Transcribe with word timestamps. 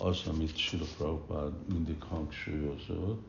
az, 0.00 0.26
amit 0.26 0.56
Sila 0.56 0.84
Prabhupád 0.96 1.52
mindig 1.72 2.02
hangsúlyozott, 2.02 3.28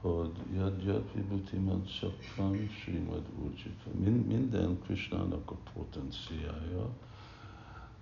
hogy 0.00 0.30
Yad 0.54 0.84
Yad 0.84 1.04
Vibhuti 1.14 1.56
Mad 1.56 1.88
Sakam 1.88 2.68
Srimad 2.68 3.22
Urjita. 3.44 3.90
Minden 4.26 4.78
Krishnának 4.84 5.50
a 5.50 5.56
potenciája, 5.74 6.88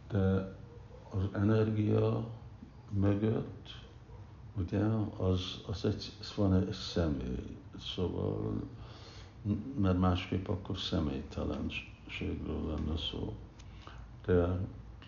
de 0.08 0.56
az 1.10 1.22
energia 1.32 2.26
mögött, 2.90 3.80
ugye, 4.56 4.84
az, 5.16 5.60
az 5.66 5.84
egy, 5.84 6.12
az 6.20 6.34
van 6.36 6.54
egy 6.54 6.72
személy, 6.72 7.56
szóval, 7.80 8.62
mert 9.78 9.98
másképp 9.98 10.48
akkor 10.48 10.78
személytelenségről 10.78 12.66
lenne 12.66 12.96
szó. 13.10 13.34
De 14.24 14.58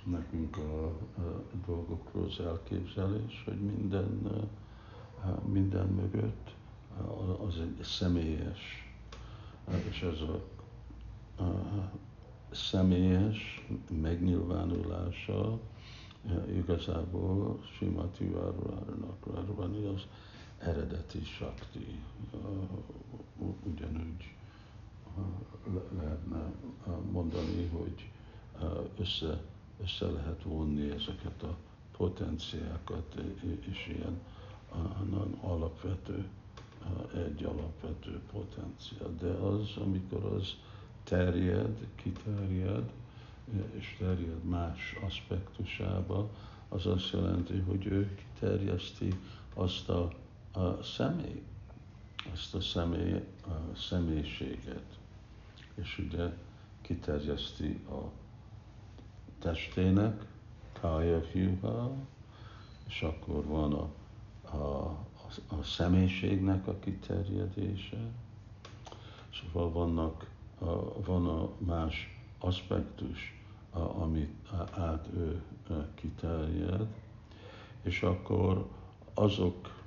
nekünk 0.05 0.57
a, 0.57 0.87
a 0.87 1.43
dolgokról 1.67 2.25
az 2.25 2.41
elképzelés, 2.41 3.43
hogy 3.45 3.61
minden, 3.61 4.41
minden 5.45 5.87
mögött 5.89 6.55
az 7.47 7.55
egy 7.61 7.83
személyes, 7.83 8.93
és 9.89 10.03
ez 10.03 10.21
a, 10.21 10.43
a 11.43 11.91
személyes 12.51 13.69
megnyilvánulása 14.01 15.59
igazából 16.55 17.61
Simati 17.77 18.25
Várvárnak 18.25 19.27
az 19.95 20.07
eredeti 20.59 21.25
sakti. 21.25 21.99
Ugyanúgy 23.63 24.35
lehetne 25.97 26.53
mondani, 27.13 27.69
hogy 27.73 28.11
össze, 28.99 29.43
össze 29.83 30.07
lehet 30.07 30.43
vonni 30.43 30.91
ezeket 30.91 31.43
a 31.43 31.57
potenciákat, 31.97 33.15
és 33.71 33.87
ilyen 33.97 34.21
nagyon 35.11 35.39
alapvető, 35.41 36.29
egy 37.15 37.45
alapvető 37.45 38.21
potenciál. 38.33 39.15
De 39.21 39.29
az, 39.29 39.77
amikor 39.77 40.25
az 40.25 40.55
terjed, 41.05 41.87
kiterjed, 41.95 42.91
és 43.71 43.97
terjed 43.99 44.45
más 44.45 44.97
aspektusába, 45.07 46.31
az 46.69 46.87
azt 46.87 47.13
jelenti, 47.13 47.59
hogy 47.59 47.87
ő 47.87 48.15
kiterjeszti 48.15 49.19
azt 49.55 49.89
a, 49.89 50.13
a 50.53 50.83
személy, 50.83 51.43
azt 52.33 52.55
a 52.55 52.61
személy, 52.61 53.23
a 53.47 53.77
személyiséget, 53.77 54.99
és 55.75 55.99
ugye 55.99 56.33
kiterjeszti 56.81 57.81
a 57.89 58.20
testének, 59.41 60.27
kája 60.81 61.21
hűha, 61.21 61.93
és 62.87 63.03
akkor 63.03 63.45
van 63.45 63.73
a, 63.73 63.89
a, 64.57 64.57
a, 64.57 65.57
a 65.59 65.63
személyiségnek 65.63 66.67
a 66.67 66.79
kiterjedése, 66.79 68.11
szóval 69.35 69.71
vannak, 69.73 70.31
a, 70.59 71.03
van 71.05 71.27
a 71.27 71.49
más 71.59 72.21
aspektus, 72.39 73.41
amit 73.73 74.49
át 74.71 75.09
ő 75.17 75.43
kiterjed, 75.95 76.87
és 77.83 78.03
akkor 78.03 78.69
azok 79.15 79.81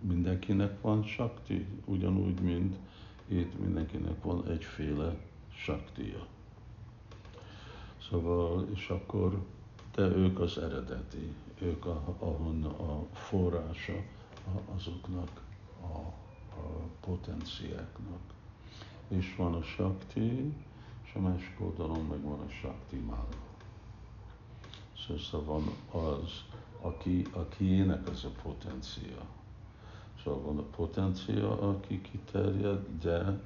mindenkinek 0.00 0.80
van 0.80 1.02
sakti, 1.02 1.66
ugyanúgy, 1.84 2.40
mint 2.40 2.76
itt 3.28 3.58
mindenkinek 3.58 4.22
van 4.22 4.48
egyféle 4.48 5.16
saktia. 5.54 6.26
Szóval, 8.08 8.66
és 8.74 8.88
akkor, 8.88 9.42
de 9.94 10.02
ők 10.02 10.40
az 10.40 10.58
eredeti, 10.58 11.32
ők 11.58 11.86
a, 11.86 12.02
ahon 12.18 12.64
a 12.64 13.16
forrása 13.16 14.02
azoknak 14.74 15.42
a, 15.80 15.98
a 16.60 16.88
potenciáknak. 17.00 18.20
És 19.08 19.34
van 19.36 19.54
a 19.54 19.62
sakti, 19.62 20.54
és 21.04 21.14
a 21.14 21.20
másik 21.20 21.60
oldalon 21.60 22.04
meg 22.04 22.22
van 22.22 22.40
a 22.40 22.50
Shakti 22.50 22.96
Mala. 22.96 23.28
Szóval 25.30 25.62
van 25.90 26.02
az, 26.02 26.44
aki, 26.80 27.26
akiének 27.32 28.08
az 28.08 28.24
a 28.24 28.40
potencia. 28.42 29.24
Szóval 30.22 30.40
van 30.40 30.58
a 30.58 30.76
potencia, 30.76 31.60
aki 31.60 32.00
kiterjed, 32.00 32.86
de 33.00 33.40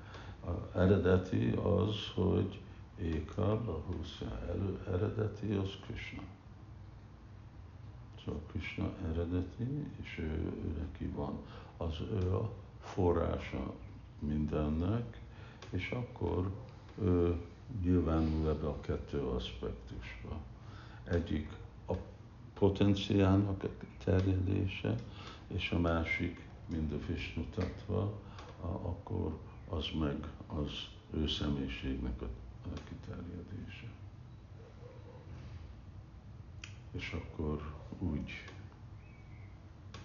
a 0.47 0.78
eredeti 0.78 1.50
az, 1.50 1.94
hogy 2.15 2.60
Éka, 3.03 3.53
a 3.53 3.82
Husza 3.86 4.41
eredeti, 4.86 5.53
az 5.53 5.70
Krishna. 5.86 6.22
Szóval 8.25 8.41
Krishna 8.50 8.91
eredeti, 9.12 9.86
és 10.03 10.19
ő, 10.19 10.53
ő 10.64 10.76
neki 10.78 11.06
van, 11.06 11.38
az 11.76 12.00
ő 12.12 12.34
a 12.34 12.50
forrása 12.81 13.75
mindennek, 14.19 15.20
és 15.70 15.91
akkor 15.91 16.50
ő 17.03 17.36
nyilvánul 17.82 18.48
ebbe 18.48 18.66
a 18.66 18.81
kettő 18.81 19.20
aspektusba. 19.20 20.36
Egyik 21.04 21.48
a 21.86 21.94
potenciálnak 22.54 23.62
a 23.65 23.69
terjedése, 24.04 24.94
és 25.47 25.70
a 25.70 25.78
másik, 25.78 26.48
mind 26.66 26.92
a 26.92 27.06
Vishnu 27.06 27.44
akkor 28.60 29.38
az 29.69 29.86
meg 29.98 30.28
az 30.47 30.70
ő 31.10 31.28
személyiségnek 31.28 32.22
a 32.22 32.28
kiterjedése. 32.89 33.87
És 36.91 37.12
akkor 37.12 37.75
úgy, 37.99 38.31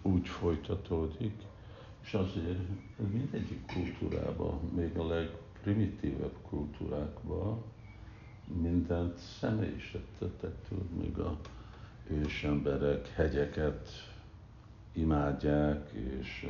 úgy 0.02 0.28
folytatódik, 0.28 1.44
és 2.04 2.14
azért 2.14 2.60
mindegyik 3.12 3.66
kultúrában, 3.66 4.60
még 4.76 4.98
a 4.98 5.08
leg 5.08 5.30
primitívebb 5.62 6.36
kultúrákban 6.50 7.64
mindent 8.62 9.18
személyiségtetek 9.18 10.56
még 11.00 11.18
a 11.18 11.40
ősemberek 12.10 13.08
hegyeket 13.08 13.90
imádják, 14.94 15.92
és 15.92 16.48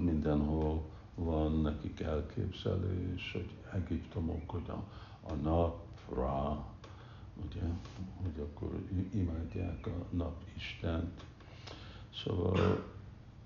mindenhol 0.00 0.84
van 1.14 1.60
nekik 1.60 2.00
elképzelés, 2.00 3.32
hogy 3.32 3.50
Egyiptomok, 3.74 4.50
hogy 4.50 4.68
a, 5.28 5.32
napra, 5.32 6.64
ugye, 7.44 7.62
hogy 8.22 8.40
akkor 8.40 8.68
imádják 9.12 9.86
a 9.86 10.06
nap 10.10 10.42
Istent. 10.56 11.24
Szóval, 12.14 12.84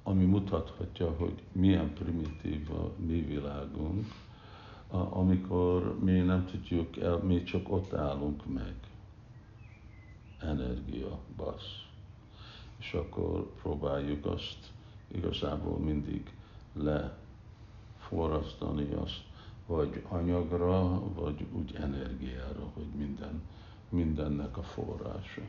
ami 0.03 0.25
mutathatja, 0.25 1.11
hogy 1.11 1.43
milyen 1.53 1.93
primitív 1.93 2.71
a 2.71 2.93
mi 2.97 3.21
világunk, 3.21 4.07
amikor 4.91 5.99
mi 6.01 6.19
nem 6.19 6.47
tudjuk 6.47 6.97
el, 6.97 7.17
mi 7.17 7.43
csak 7.43 7.73
ott 7.73 7.93
állunk 7.93 8.47
meg. 8.47 8.75
Energia, 10.41 11.19
basz. 11.37 11.87
És 12.79 12.93
akkor 12.93 13.53
próbáljuk 13.63 14.27
azt 14.27 14.73
igazából 15.09 15.79
mindig 15.79 16.33
leforrasztani 16.73 18.93
azt, 18.93 19.28
vagy 19.69 20.05
anyagra, 20.09 21.03
vagy 21.15 21.47
úgy 21.53 21.75
energiára, 21.75 22.71
hogy 22.75 22.89
minden, 22.97 23.43
mindennek 23.89 24.57
a 24.57 24.63
forrása. 24.63 25.43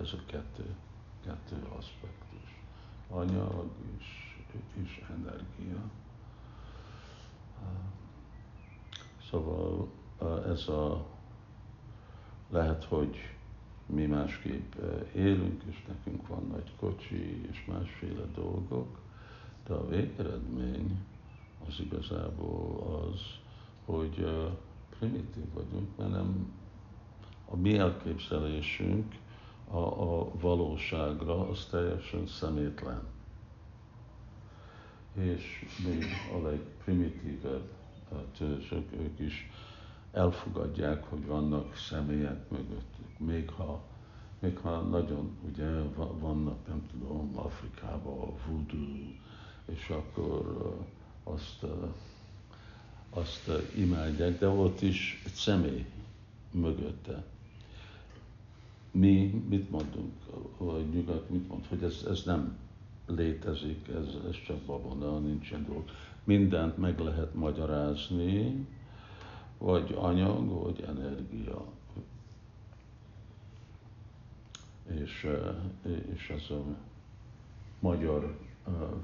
Ez 0.00 0.12
a 0.12 0.24
kettő, 0.26 0.74
kettő 1.24 1.66
aspektus. 1.78 2.60
Anyag 3.08 3.70
és, 3.98 4.36
és 4.82 5.04
energia. 5.10 5.82
Szóval 9.30 9.88
ez 10.46 10.68
a, 10.68 11.06
lehet, 12.50 12.84
hogy 12.84 13.16
mi 13.86 14.06
másképp 14.06 14.74
élünk, 15.14 15.62
és 15.62 15.84
nekünk 15.88 16.26
van 16.26 16.46
nagy 16.50 16.72
kocsi, 16.76 17.48
és 17.50 17.64
másféle 17.64 18.24
dolgok, 18.34 18.98
de 19.66 19.74
a 19.74 19.88
végeredmény 19.88 21.00
az 21.66 21.80
igazából 21.80 23.02
az, 23.12 23.20
hogy 23.84 24.26
primitív 24.98 25.52
vagyunk, 25.54 25.96
mert 25.96 26.10
nem 26.10 26.52
a 27.52 27.56
mi 27.56 27.78
elképzelésünk 27.78 29.14
a, 29.70 29.78
a 29.78 30.30
valóságra 30.40 31.48
az 31.48 31.66
teljesen 31.70 32.26
szemétlen. 32.26 33.02
És 35.12 35.66
még 35.84 36.04
a 36.34 36.46
legprimitívebb 36.48 37.70
törzsök, 38.38 38.92
ők 38.92 39.18
is 39.18 39.50
elfogadják, 40.12 41.04
hogy 41.04 41.26
vannak 41.26 41.76
személyek 41.76 42.50
mögöttük. 42.50 43.18
Még 43.18 43.50
ha, 43.50 43.82
még 44.38 44.58
ha 44.58 44.80
nagyon, 44.80 45.36
ugye 45.48 45.82
vannak, 46.18 46.66
nem 46.66 46.86
tudom, 46.90 47.30
Afrikában 47.34 48.18
a 48.18 48.32
voodoo, 48.46 49.10
és 49.66 49.88
akkor 49.88 50.76
azt, 51.24 51.66
azt 53.10 53.50
imádják, 53.76 54.38
de 54.38 54.48
ott 54.48 54.80
is 54.80 55.22
egy 55.26 55.32
személy 55.32 55.86
mögötte. 56.50 57.24
mi 58.90 59.44
mit 59.48 59.70
mondunk, 59.70 60.12
vagy 60.58 60.88
nyugat 60.88 61.30
mit 61.30 61.48
mond, 61.48 61.66
hogy 61.66 61.82
ez, 61.82 62.04
ez 62.08 62.22
nem 62.24 62.56
létezik, 63.06 63.88
ez, 63.88 64.06
ez 64.28 64.36
csak 64.46 64.58
babona, 64.58 65.18
nincsen 65.18 65.64
dolog. 65.66 65.84
Mindent 66.24 66.76
meg 66.76 66.98
lehet 66.98 67.34
magyarázni, 67.34 68.66
vagy 69.58 69.94
anyag, 69.98 70.48
vagy 70.48 70.84
energia. 70.88 71.64
És, 74.86 75.28
és 76.14 76.28
ez 76.28 76.50
a 76.50 76.62
magyar 77.80 78.38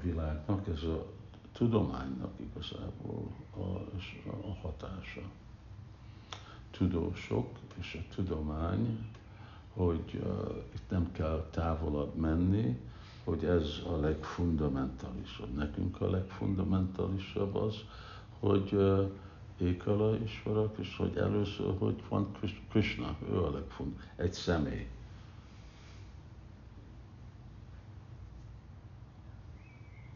világnak, 0.03 0.67
ez 0.67 0.83
a 0.83 1.05
tudománynak 1.51 2.31
igazából 2.37 3.27
a, 3.57 3.59
a 4.47 4.53
hatása. 4.61 5.21
Tudósok 6.71 7.47
és 7.79 7.99
a 8.01 8.13
tudomány, 8.15 9.07
hogy 9.73 10.21
uh, 10.23 10.55
itt 10.75 10.89
nem 10.89 11.11
kell 11.11 11.47
távolabb 11.51 12.15
menni, 12.15 12.79
hogy 13.23 13.43
ez 13.43 13.81
a 13.87 13.95
legfundamentalisabb. 13.99 15.53
Nekünk 15.55 16.01
a 16.01 16.09
legfundamentalisabb 16.09 17.55
az, 17.55 17.75
hogy 18.39 18.73
uh, 18.73 19.11
Ékala 19.57 20.15
Isvarak, 20.23 20.77
és 20.77 20.95
hogy 20.97 21.17
először, 21.17 21.75
hogy 21.77 22.03
van 22.09 22.31
Krishna, 22.69 23.15
ő 23.31 23.37
a 23.37 23.51
legfontosabb, 23.51 24.09
egy 24.15 24.33
személy. 24.33 24.87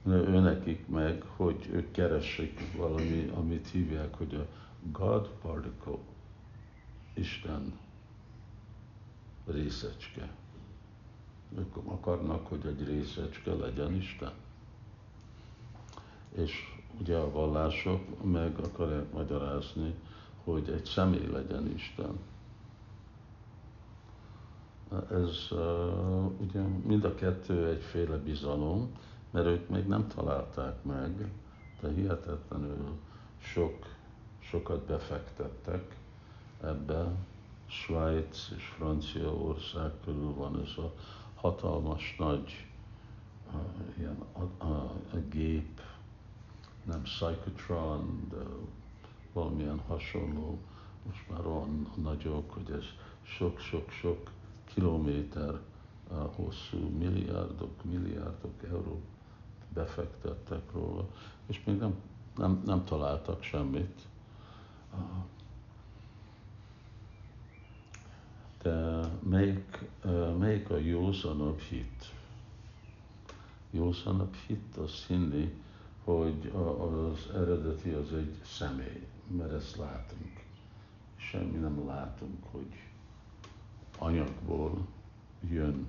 Ő 0.06 0.40
nekik 0.40 0.88
meg, 0.88 1.24
hogy 1.36 1.70
ők 1.72 1.92
keressék 1.92 2.76
valami, 2.78 3.32
amit 3.36 3.68
hívják, 3.68 4.16
hogy 4.16 4.36
a 4.36 4.48
God 4.92 5.30
particle, 5.42 5.98
Isten 7.14 7.80
részecske. 9.46 10.30
Ők 11.58 11.76
akarnak, 11.76 12.48
hogy 12.48 12.66
egy 12.66 12.88
részecske 12.88 13.54
legyen 13.54 13.94
Isten. 13.94 14.32
És 16.36 16.52
ugye 17.00 17.18
a 17.18 17.32
vallások 17.32 18.24
meg 18.24 18.60
akarják 18.60 19.14
magyarázni, 19.14 19.94
hogy 20.44 20.70
egy 20.70 20.86
személy 20.86 21.28
legyen 21.32 21.72
Isten. 21.76 22.20
Ez 25.12 25.48
ugye 26.40 26.62
mind 26.62 27.04
a 27.04 27.16
kettő 27.16 27.68
egyféle 27.68 28.18
bizalom, 28.18 28.92
mert 29.34 29.46
ők 29.46 29.70
még 29.70 29.88
nem 29.88 30.08
találták 30.08 30.84
meg, 30.84 31.32
de 31.82 31.90
hihetetlenül 31.90 33.00
sok, 33.38 33.86
sokat 34.40 34.86
befektettek 34.86 35.98
ebbe. 36.62 37.12
Svájc 37.66 38.50
és 38.56 38.64
Franciaország 38.66 39.92
körül 40.04 40.34
van 40.34 40.62
ez 40.62 40.78
a 40.78 40.94
hatalmas 41.36 42.16
nagy 42.18 42.68
uh, 43.54 43.62
ilyen 43.98 44.18
a, 44.34 44.64
a, 44.64 44.92
a 45.14 45.18
gép, 45.30 45.82
nem 46.84 47.02
psychotron, 47.02 48.28
de 48.30 48.44
valamilyen 49.34 49.80
hasonló, 49.88 50.60
most 51.06 51.30
már 51.30 51.46
olyan 51.46 51.92
nagyok, 51.96 52.52
hogy 52.52 52.72
ez 52.72 52.86
sok-sok-sok 53.22 54.32
kilométer 54.74 55.60
uh, 56.12 56.18
hosszú, 56.36 56.90
milliárdok, 56.98 57.84
milliárdok 57.84 58.64
euró 58.64 59.02
befektettek 59.74 60.72
róla, 60.72 61.08
és 61.46 61.64
még 61.64 61.78
nem, 61.78 61.96
nem, 62.36 62.62
nem 62.66 62.84
találtak 62.84 63.44
semmit. 63.44 64.02
De 68.62 69.00
melyik, 69.30 69.86
melyik 70.38 70.70
a 70.70 70.78
józanabb 70.78 71.60
hit? 71.60 72.12
Józanabb 73.72 74.36
hit 74.48 74.78
az 74.78 75.06
hinni, 75.08 75.62
hogy 76.04 76.52
az 76.80 77.36
eredeti 77.36 77.90
az 77.90 78.14
egy 78.14 78.36
személy, 78.46 79.08
mert 79.28 79.54
ezt 79.54 79.78
látunk. 79.78 80.44
Semmi 81.16 81.58
nem 81.58 81.88
látunk, 81.88 82.44
hogy 82.52 82.84
anyagból 83.98 84.88
jön, 85.50 85.88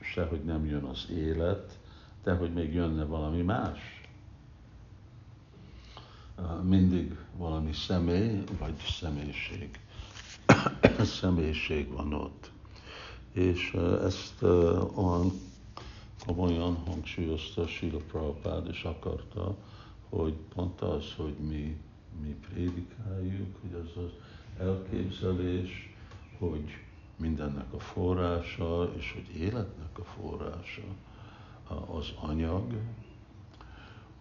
sehogy 0.00 0.44
nem 0.44 0.66
jön 0.66 0.84
az 0.84 1.06
élet, 1.10 1.78
de 2.22 2.34
hogy 2.34 2.52
még 2.52 2.74
jönne 2.74 3.04
valami 3.04 3.42
más. 3.42 3.78
Mindig 6.62 7.16
valami 7.36 7.72
személy, 7.72 8.42
vagy 8.58 8.74
személyiség. 9.00 9.80
személyiség 11.20 11.92
van 11.92 12.12
ott. 12.12 12.50
És 13.32 13.76
ezt 14.04 14.42
olyan 14.94 15.32
komolyan 16.26 16.76
hangsúlyozta 16.76 17.66
Sila 17.66 17.98
Prabhupád, 17.98 18.68
és 18.68 18.82
akarta, 18.82 19.56
hogy 20.08 20.34
pont 20.54 20.80
az, 20.80 21.04
hogy 21.16 21.34
mi, 21.48 21.76
mi 22.22 22.36
prédikáljuk, 22.48 23.56
hogy 23.60 23.80
az 23.80 24.02
az 24.04 24.10
elképzelés, 24.66 25.94
hogy 26.38 26.76
mindennek 27.16 27.72
a 27.72 27.78
forrása, 27.78 28.92
és 28.96 29.12
hogy 29.12 29.40
életnek 29.40 29.98
a 29.98 30.04
forrása, 30.04 30.82
az 31.68 32.12
anyag, 32.20 32.72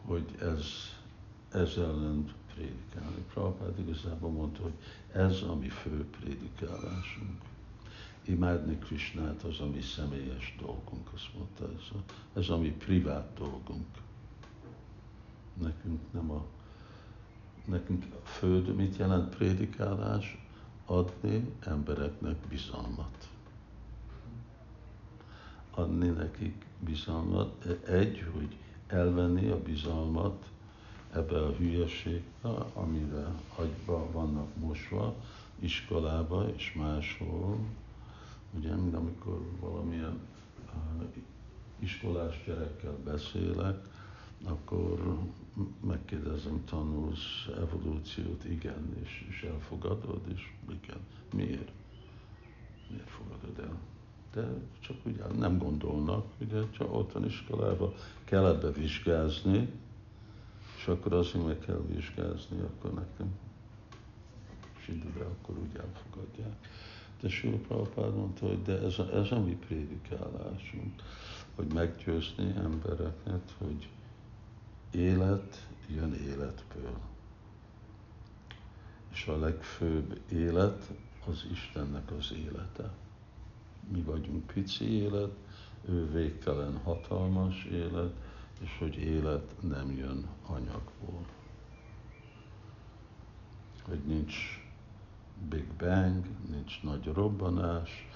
hogy 0.06 0.36
ez, 0.40 0.66
ez 1.52 1.78
ellen 1.78 2.34
prédikálni. 2.54 3.26
Prabhupád 3.34 3.80
igazából 3.80 4.30
mondta, 4.30 4.62
hogy 4.62 4.78
ez 5.12 5.42
a 5.42 5.56
mi 5.56 5.70
fő 5.70 6.06
prédikálásunk. 6.20 7.42
Imádni 8.26 8.78
Krisnát 8.78 9.44
az 9.44 9.60
a 9.60 9.66
mi 9.66 9.82
személyes 9.82 10.56
dolgunk, 10.60 11.10
azt 11.14 11.34
mondta, 11.38 11.66
ez 11.66 11.90
a, 11.92 12.12
ez 12.40 12.50
a 12.50 12.58
mi 12.58 12.70
privát 12.72 13.34
dolgunk. 13.38 13.86
Nekünk 15.62 16.00
nem 16.12 16.32
a, 16.32 16.46
nekünk 17.66 18.06
a 18.24 18.28
föld, 18.28 18.76
mit 18.76 18.98
jelent 18.98 19.36
prédikálás? 19.36 20.46
Adni 20.86 21.54
embereknek 21.60 22.36
bizalmat 22.36 23.28
adni 25.78 26.10
nekik 26.10 26.66
bizalmat. 26.80 27.66
Egy, 27.88 28.26
hogy 28.34 28.56
elvenni 28.88 29.50
a 29.50 29.62
bizalmat 29.62 30.46
ebbe 31.14 31.44
a 31.44 31.52
hülyeségbe, 31.52 32.50
amire 32.74 33.28
agyba 33.56 34.12
vannak 34.12 34.56
mosva, 34.56 35.16
iskolába 35.60 36.50
és 36.56 36.74
máshol. 36.74 37.58
Ugye, 38.58 38.76
mint 38.76 38.96
amikor 38.96 39.42
valamilyen 39.60 40.20
uh, 40.74 41.04
iskolás 41.80 42.44
gyerekkel 42.46 42.98
beszélek, 43.04 43.88
akkor 44.44 45.18
megkérdezem, 45.80 46.64
tanulsz 46.66 47.48
evolúciót, 47.58 48.46
igen, 48.46 48.98
és, 49.04 49.26
és 49.30 49.42
elfogadod, 49.42 50.22
és 50.34 50.52
igen. 50.70 51.00
Miért? 51.34 51.72
Miért 52.90 53.10
fogadod 53.10 53.60
el? 53.60 53.78
De 54.34 54.48
csak 54.80 55.06
ugye 55.06 55.24
nem 55.38 55.58
gondolnak, 55.58 56.26
ugye 56.40 56.62
csak 56.72 56.94
otthon 56.94 57.26
iskolában 57.26 57.94
kell 58.24 58.46
ebbe 58.46 58.72
vizsgázni, 58.72 59.70
és 60.78 60.88
akkor 60.88 61.14
azért 61.14 61.46
meg 61.46 61.60
kell 61.60 61.82
vizsgázni, 61.88 62.60
akkor 62.60 62.94
nekem 62.94 63.36
zsidóra, 64.86 65.26
akkor 65.26 65.58
úgy 65.58 65.76
elfogadják. 65.76 66.68
De 67.22 67.30
Sula 67.30 67.58
Prabhupád 67.58 68.16
mondta, 68.16 68.48
hogy 68.48 68.62
de 68.62 68.82
ez 68.82 69.00
ez 69.14 69.32
a 69.32 69.40
mi 69.40 69.58
prédikálásunk, 69.68 71.02
hogy 71.56 71.74
meggyőzni 71.74 72.54
embereket, 72.58 73.54
hogy 73.58 73.90
élet 74.92 75.68
jön 75.88 76.14
életből. 76.14 76.98
És 79.12 79.28
a 79.28 79.40
legfőbb 79.40 80.20
élet 80.32 80.92
az 81.28 81.46
Istennek 81.52 82.12
az 82.12 82.34
élete 82.36 82.92
mi 83.92 84.02
vagyunk 84.02 84.46
pici 84.46 84.92
élet, 84.92 85.32
ő 85.86 86.12
végtelen 86.12 86.80
hatalmas 86.84 87.66
élet, 87.66 88.14
és 88.60 88.78
hogy 88.80 88.96
élet 88.96 89.56
nem 89.62 89.92
jön 89.92 90.26
anyagból. 90.46 91.26
Hogy 93.88 94.00
nincs 94.06 94.36
Big 95.50 95.68
Bang, 95.78 96.26
nincs 96.50 96.82
nagy 96.82 97.06
robbanás, 97.14 98.08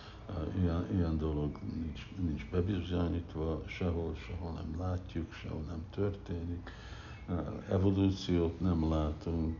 ilyen, 0.61 0.87
ilyen 0.93 1.17
dolog 1.17 1.59
nincs, 1.81 2.07
nincs 2.19 2.49
bebizonyítva, 2.51 3.61
sehol, 3.65 4.15
sehol 4.15 4.51
nem 4.51 4.79
látjuk, 4.79 5.33
sehol 5.33 5.61
nem 5.67 5.83
történik, 5.89 6.71
evolúciót 7.69 8.59
nem 8.59 8.89
látunk, 8.89 9.57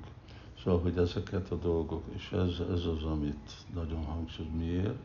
Szóval, 0.64 0.82
hogy 0.82 0.98
ezeket 0.98 1.52
a 1.52 1.56
dolgok, 1.56 2.04
és 2.16 2.32
ez, 2.32 2.60
ez 2.72 2.86
az, 2.86 3.04
amit 3.04 3.52
nagyon 3.74 4.06
hangsúly, 4.06 4.48
miért? 4.58 5.00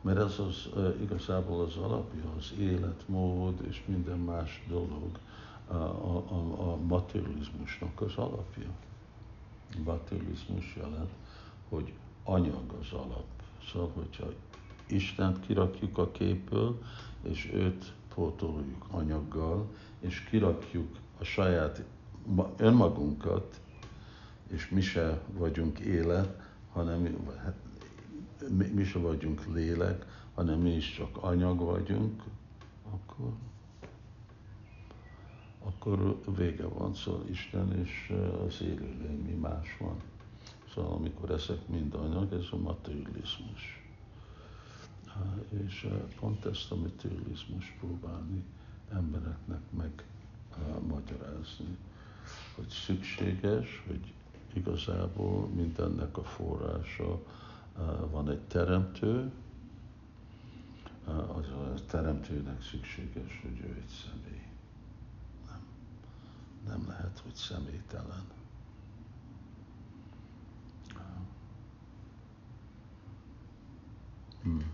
Mert 0.00 0.18
ez 0.18 0.38
az 0.38 0.68
igazából 1.00 1.64
az 1.64 1.76
alapja, 1.76 2.32
az 2.38 2.52
életmód 2.58 3.60
és 3.68 3.82
minden 3.86 4.18
más 4.18 4.64
dolog 4.68 5.18
a, 5.66 5.74
a, 5.74 6.70
a 6.72 6.76
materializmusnak 6.76 8.00
az 8.00 8.16
alapja. 8.16 8.68
Materializmus 9.84 10.76
jelent, 10.76 11.10
hogy 11.68 11.92
anyag 12.24 12.72
az 12.80 12.92
alap. 12.92 13.26
Szóval, 13.72 13.90
hogyha 13.94 14.26
Istent 14.86 15.40
kirakjuk 15.40 15.98
a 15.98 16.10
képből, 16.10 16.82
és 17.22 17.50
őt 17.52 17.92
pótoljuk 18.14 18.86
anyaggal, 18.90 19.66
és 20.00 20.24
kirakjuk 20.30 20.96
a 21.18 21.24
saját 21.24 21.84
önmagunkat, 22.56 23.60
és 24.46 24.68
mi 24.68 24.80
se 24.80 25.20
vagyunk 25.32 25.78
élet, 25.78 26.42
hanem 26.72 27.26
hát, 27.42 27.54
mi, 28.48 28.66
mi 28.66 28.84
se 28.84 28.98
vagyunk 28.98 29.46
lélek, 29.54 30.06
hanem 30.34 30.60
mi 30.60 30.70
is 30.74 30.94
csak 30.94 31.16
anyag 31.16 31.58
vagyunk, 31.58 32.22
akkor, 32.90 33.32
akkor 35.62 36.20
vége 36.36 36.66
van, 36.66 36.94
szóval 36.94 37.28
Isten 37.28 37.72
és 37.84 38.12
az 38.46 38.62
élőlény, 38.62 39.24
mi 39.26 39.32
más 39.32 39.76
van. 39.80 39.96
Szóval 40.74 40.92
amikor 40.92 41.30
ezek 41.30 41.68
mind 41.68 41.94
anyag, 41.94 42.32
ez 42.32 42.46
a 42.50 42.56
materializmus. 42.56 43.86
És 45.66 45.88
pont 46.20 46.44
ezt 46.44 46.72
a 46.72 46.76
materializmus 46.76 47.76
próbálni 47.80 48.44
embereknek 48.92 49.60
meg 49.70 50.04
magyarázni, 50.88 51.76
hogy 52.54 52.68
szükséges, 52.68 53.84
hogy 53.86 54.12
igazából 54.52 55.46
mindennek 55.46 56.16
a 56.16 56.22
forrása 56.22 57.20
van 58.10 58.30
egy 58.30 58.40
teremtő, 58.40 59.32
az 61.06 61.48
a 61.48 61.74
teremtőnek 61.86 62.62
szükséges, 62.62 63.40
hogy 63.42 63.60
ő 63.60 63.76
egy 63.82 63.88
személy. 64.04 64.46
Nem, 65.46 65.66
nem 66.66 66.88
lehet, 66.88 67.18
hogy 67.18 67.34
személytelen. 67.34 68.24
Hmm. 74.42 74.70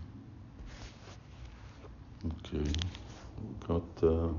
Okay. 2.23 2.71
Got 3.67 4.01
uh, 4.01 4.31